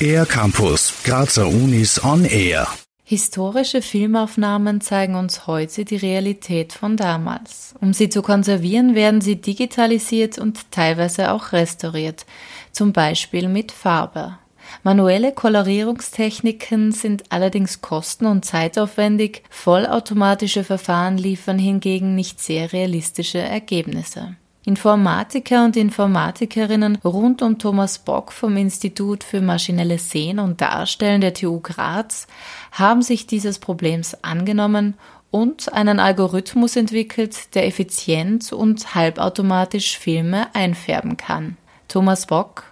Air 0.00 0.26
Campus, 0.26 0.92
Grazer 1.04 1.48
Unis 1.48 2.02
on 2.04 2.24
Air. 2.24 2.68
Historische 3.02 3.82
Filmaufnahmen 3.82 4.80
zeigen 4.80 5.14
uns 5.14 5.46
heute 5.46 5.84
die 5.84 5.96
Realität 5.96 6.72
von 6.72 6.96
damals. 6.96 7.74
Um 7.80 7.92
sie 7.92 8.08
zu 8.08 8.20
konservieren, 8.20 8.94
werden 8.94 9.20
sie 9.20 9.36
digitalisiert 9.36 10.38
und 10.38 10.70
teilweise 10.70 11.30
auch 11.32 11.52
restauriert, 11.52 12.26
zum 12.72 12.92
Beispiel 12.92 13.48
mit 13.48 13.72
Farbe. 13.72 14.38
Manuelle 14.82 15.32
Kolorierungstechniken 15.32 16.92
sind 16.92 17.24
allerdings 17.30 17.80
kosten- 17.80 18.26
und 18.26 18.44
zeitaufwendig, 18.44 19.42
vollautomatische 19.50 20.64
Verfahren 20.64 21.16
liefern 21.16 21.58
hingegen 21.58 22.14
nicht 22.14 22.40
sehr 22.40 22.72
realistische 22.72 23.38
Ergebnisse. 23.38 24.36
Informatiker 24.66 25.64
und 25.64 25.76
Informatikerinnen 25.76 26.98
rund 27.04 27.40
um 27.40 27.56
Thomas 27.56 28.00
Bock 28.00 28.32
vom 28.32 28.56
Institut 28.56 29.22
für 29.22 29.40
maschinelles 29.40 30.10
Sehen 30.10 30.40
und 30.40 30.60
Darstellen 30.60 31.20
der 31.20 31.34
TU 31.34 31.60
Graz 31.60 32.26
haben 32.72 33.00
sich 33.00 33.28
dieses 33.28 33.60
Problems 33.60 34.24
angenommen 34.24 34.94
und 35.30 35.72
einen 35.72 36.00
Algorithmus 36.00 36.74
entwickelt, 36.74 37.54
der 37.54 37.68
effizient 37.68 38.52
und 38.52 38.96
halbautomatisch 38.96 39.96
Filme 39.96 40.52
einfärben 40.52 41.16
kann. 41.16 41.56
Thomas 41.86 42.26
Bock 42.26 42.64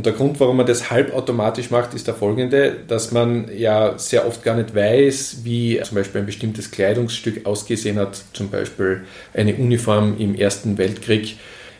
und 0.00 0.06
der 0.06 0.14
Grund, 0.14 0.40
warum 0.40 0.56
man 0.56 0.64
das 0.64 0.90
halbautomatisch 0.90 1.70
macht, 1.70 1.92
ist 1.92 2.06
der 2.06 2.14
folgende, 2.14 2.74
dass 2.88 3.12
man 3.12 3.50
ja 3.54 3.98
sehr 3.98 4.26
oft 4.26 4.42
gar 4.42 4.56
nicht 4.56 4.74
weiß, 4.74 5.40
wie 5.44 5.78
zum 5.84 5.94
Beispiel 5.94 6.22
ein 6.22 6.26
bestimmtes 6.26 6.70
Kleidungsstück 6.70 7.44
ausgesehen 7.44 7.98
hat, 7.98 8.18
zum 8.32 8.48
Beispiel 8.48 9.02
eine 9.34 9.54
Uniform 9.54 10.16
im 10.18 10.34
Ersten 10.34 10.78
Weltkrieg. 10.78 11.36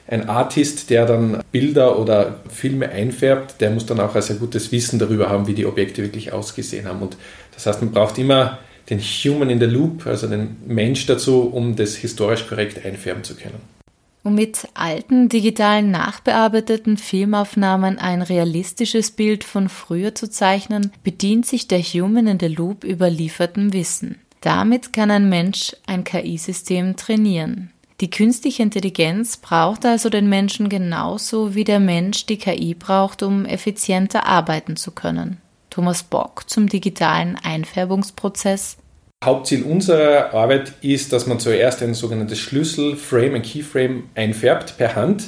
Ein 0.06 0.28
Artist, 0.28 0.90
der 0.90 1.06
dann 1.06 1.42
Bilder 1.50 1.98
oder 1.98 2.40
Filme 2.50 2.90
einfärbt, 2.90 3.58
der 3.58 3.70
muss 3.70 3.86
dann 3.86 4.00
auch 4.00 4.14
ein 4.14 4.20
sehr 4.20 4.36
gutes 4.36 4.70
Wissen 4.70 4.98
darüber 4.98 5.30
haben, 5.30 5.46
wie 5.46 5.54
die 5.54 5.64
Objekte 5.64 6.02
wirklich 6.02 6.30
ausgesehen 6.30 6.86
haben. 6.86 7.00
Und 7.00 7.16
das 7.54 7.64
heißt, 7.64 7.80
man 7.80 7.90
braucht 7.90 8.18
immer 8.18 8.58
den 8.90 9.00
Human 9.00 9.48
in 9.48 9.60
the 9.60 9.64
Loop, 9.64 10.06
also 10.06 10.26
den 10.26 10.58
Mensch 10.66 11.06
dazu, 11.06 11.44
um 11.44 11.74
das 11.74 11.96
historisch 11.96 12.46
korrekt 12.46 12.84
einfärben 12.84 13.24
zu 13.24 13.34
können. 13.34 13.79
Um 14.22 14.34
mit 14.34 14.68
alten, 14.74 15.30
digitalen, 15.30 15.90
nachbearbeiteten 15.90 16.98
Filmaufnahmen 16.98 17.98
ein 17.98 18.20
realistisches 18.20 19.10
Bild 19.10 19.44
von 19.44 19.68
früher 19.70 20.14
zu 20.14 20.28
zeichnen, 20.28 20.92
bedient 21.02 21.46
sich 21.46 21.68
der 21.68 21.80
Human 21.80 22.26
in 22.26 22.38
the 22.38 22.48
Loop 22.48 22.84
überliefertem 22.84 23.72
Wissen. 23.72 24.18
Damit 24.42 24.92
kann 24.92 25.10
ein 25.10 25.28
Mensch 25.28 25.74
ein 25.86 26.04
KI-System 26.04 26.96
trainieren. 26.96 27.70
Die 28.00 28.10
künstliche 28.10 28.62
Intelligenz 28.62 29.36
braucht 29.36 29.84
also 29.84 30.08
den 30.08 30.28
Menschen 30.28 30.70
genauso 30.70 31.54
wie 31.54 31.64
der 31.64 31.80
Mensch 31.80 32.24
die 32.24 32.38
KI 32.38 32.74
braucht, 32.74 33.22
um 33.22 33.44
effizienter 33.44 34.26
arbeiten 34.26 34.76
zu 34.76 34.92
können. 34.92 35.38
Thomas 35.68 36.02
Bock 36.02 36.48
zum 36.48 36.68
digitalen 36.68 37.36
Einfärbungsprozess 37.36 38.78
Hauptziel 39.22 39.64
unserer 39.64 40.32
Arbeit 40.32 40.72
ist, 40.80 41.12
dass 41.12 41.26
man 41.26 41.38
zuerst 41.38 41.82
ein 41.82 41.92
sogenanntes 41.92 42.38
Schlüsselframe, 42.38 43.34
ein 43.34 43.42
Keyframe 43.42 44.04
einfärbt 44.14 44.78
per 44.78 44.96
Hand 44.96 45.24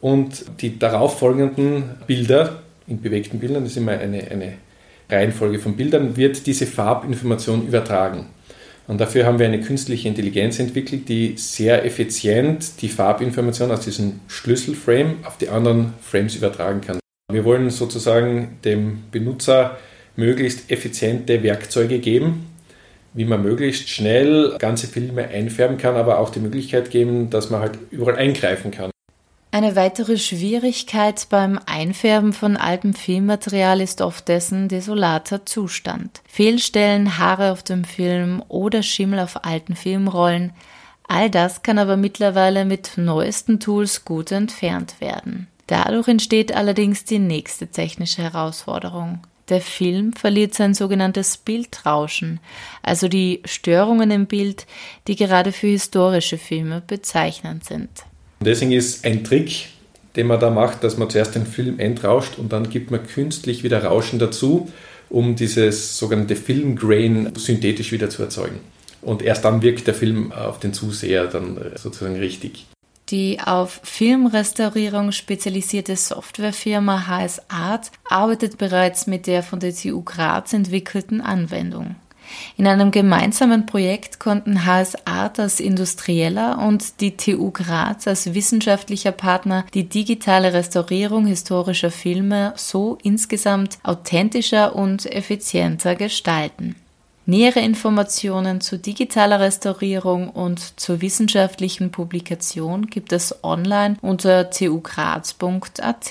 und 0.00 0.46
die 0.62 0.78
darauffolgenden 0.78 1.90
Bilder, 2.06 2.62
in 2.86 3.02
bewegten 3.02 3.38
Bildern, 3.38 3.64
das 3.64 3.72
ist 3.72 3.76
immer 3.76 3.92
eine, 3.92 4.30
eine 4.30 4.54
Reihenfolge 5.10 5.58
von 5.58 5.76
Bildern, 5.76 6.16
wird 6.16 6.46
diese 6.46 6.64
Farbinformation 6.64 7.66
übertragen. 7.68 8.28
Und 8.86 8.98
dafür 8.98 9.26
haben 9.26 9.38
wir 9.38 9.44
eine 9.44 9.60
künstliche 9.60 10.08
Intelligenz 10.08 10.58
entwickelt, 10.58 11.10
die 11.10 11.34
sehr 11.36 11.84
effizient 11.84 12.80
die 12.80 12.88
Farbinformation 12.88 13.70
aus 13.70 13.80
diesem 13.80 14.20
Schlüsselframe 14.28 15.16
auf 15.24 15.36
die 15.36 15.50
anderen 15.50 15.92
Frames 16.00 16.34
übertragen 16.34 16.80
kann. 16.80 16.98
Wir 17.30 17.44
wollen 17.44 17.68
sozusagen 17.68 18.56
dem 18.64 19.02
Benutzer 19.10 19.76
möglichst 20.16 20.70
effiziente 20.70 21.42
Werkzeuge 21.42 21.98
geben, 21.98 22.46
wie 23.18 23.24
man 23.24 23.42
möglichst 23.42 23.88
schnell 23.88 24.54
ganze 24.60 24.86
Filme 24.86 25.26
einfärben 25.26 25.76
kann, 25.76 25.96
aber 25.96 26.20
auch 26.20 26.30
die 26.30 26.38
Möglichkeit 26.38 26.92
geben, 26.92 27.30
dass 27.30 27.50
man 27.50 27.60
halt 27.60 27.76
überall 27.90 28.16
eingreifen 28.16 28.70
kann. 28.70 28.92
Eine 29.50 29.74
weitere 29.74 30.18
Schwierigkeit 30.18 31.26
beim 31.28 31.58
Einfärben 31.66 32.32
von 32.32 32.56
altem 32.56 32.94
Filmmaterial 32.94 33.80
ist 33.80 34.02
oft 34.02 34.28
dessen 34.28 34.68
desolater 34.68 35.44
Zustand. 35.44 36.20
Fehlstellen, 36.28 37.18
Haare 37.18 37.50
auf 37.50 37.64
dem 37.64 37.82
Film 37.82 38.40
oder 38.46 38.84
Schimmel 38.84 39.18
auf 39.18 39.44
alten 39.44 39.74
Filmrollen. 39.74 40.52
All 41.08 41.28
das 41.28 41.64
kann 41.64 41.78
aber 41.78 41.96
mittlerweile 41.96 42.64
mit 42.64 42.92
neuesten 42.96 43.58
Tools 43.58 44.04
gut 44.04 44.30
entfernt 44.30 45.00
werden. 45.00 45.48
Dadurch 45.66 46.06
entsteht 46.06 46.54
allerdings 46.54 47.04
die 47.04 47.18
nächste 47.18 47.66
technische 47.66 48.22
Herausforderung. 48.22 49.22
Der 49.48 49.60
Film 49.60 50.12
verliert 50.12 50.54
sein 50.54 50.74
sogenanntes 50.74 51.38
Bildrauschen, 51.38 52.40
also 52.82 53.08
die 53.08 53.40
Störungen 53.46 54.10
im 54.10 54.26
Bild, 54.26 54.66
die 55.06 55.16
gerade 55.16 55.52
für 55.52 55.68
historische 55.68 56.36
Filme 56.36 56.82
bezeichnend 56.86 57.64
sind. 57.64 57.88
Deswegen 58.40 58.72
ist 58.72 59.04
ein 59.06 59.24
Trick, 59.24 59.68
den 60.16 60.26
man 60.26 60.38
da 60.38 60.50
macht, 60.50 60.84
dass 60.84 60.98
man 60.98 61.08
zuerst 61.08 61.34
den 61.34 61.46
Film 61.46 61.78
entrauscht 61.78 62.38
und 62.38 62.52
dann 62.52 62.68
gibt 62.68 62.90
man 62.90 63.06
künstlich 63.06 63.62
wieder 63.62 63.84
Rauschen 63.84 64.18
dazu, 64.18 64.70
um 65.08 65.34
dieses 65.34 65.98
sogenannte 65.98 66.36
Filmgrain 66.36 67.32
synthetisch 67.36 67.92
wieder 67.92 68.10
zu 68.10 68.22
erzeugen. 68.22 68.60
Und 69.00 69.22
erst 69.22 69.44
dann 69.44 69.62
wirkt 69.62 69.86
der 69.86 69.94
Film 69.94 70.32
auf 70.32 70.58
den 70.60 70.74
Zuseher 70.74 71.26
dann 71.26 71.58
sozusagen 71.76 72.16
richtig. 72.16 72.66
Die 73.10 73.40
auf 73.40 73.80
Filmrestaurierung 73.84 75.12
spezialisierte 75.12 75.96
Softwarefirma 75.96 77.06
HS 77.06 77.40
Art 77.48 77.90
arbeitet 78.08 78.58
bereits 78.58 79.06
mit 79.06 79.26
der 79.26 79.42
von 79.42 79.60
der 79.60 79.74
TU 79.74 80.02
Graz 80.02 80.52
entwickelten 80.52 81.22
Anwendung. 81.22 81.96
In 82.58 82.66
einem 82.66 82.90
gemeinsamen 82.90 83.64
Projekt 83.64 84.20
konnten 84.20 84.66
HS 84.66 85.06
Art 85.06 85.40
als 85.40 85.60
Industrieller 85.60 86.58
und 86.58 87.00
die 87.00 87.16
TU 87.16 87.50
Graz 87.50 88.06
als 88.06 88.34
wissenschaftlicher 88.34 89.12
Partner 89.12 89.64
die 89.72 89.88
digitale 89.88 90.52
Restaurierung 90.52 91.26
historischer 91.26 91.90
Filme 91.90 92.52
so 92.56 92.98
insgesamt 93.02 93.78
authentischer 93.82 94.76
und 94.76 95.06
effizienter 95.06 95.94
gestalten. 95.94 96.76
Nähere 97.30 97.60
Informationen 97.60 98.62
zu 98.62 98.78
digitaler 98.78 99.38
Restaurierung 99.38 100.30
und 100.30 100.80
zur 100.80 101.02
wissenschaftlichen 101.02 101.90
Publikation 101.90 102.86
gibt 102.86 103.12
es 103.12 103.44
online 103.44 103.98
unter 104.00 104.48
tugraz.at. 104.48 106.10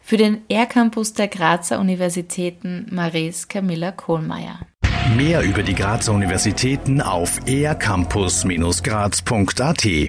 Für 0.00 0.16
den 0.16 0.42
R-Campus 0.48 1.14
der 1.14 1.26
Grazer 1.26 1.80
Universitäten 1.80 2.86
Maries 2.92 3.48
Camilla 3.48 3.90
Kohlmeier. 3.90 4.60
Mehr 5.16 5.42
über 5.42 5.64
die 5.64 5.74
Grazer 5.74 6.12
Universitäten 6.12 7.00
auf 7.00 7.40
ercampus-graz.at 7.48 10.08